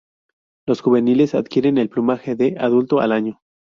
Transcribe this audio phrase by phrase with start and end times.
[0.65, 3.39] Los juveniles adquieren el plumaje de adulto al año.